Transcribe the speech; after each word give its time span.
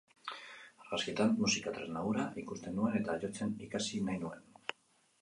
Argazkietan 0.85 1.35
musika 1.43 1.75
tresna 1.77 2.03
hura 2.09 2.27
ikusten 2.45 2.77
nuen 2.81 2.99
eta 3.05 3.21
jotzen 3.27 3.57
ikasi 3.71 4.05
nahi 4.11 4.23
nuen. 4.29 4.47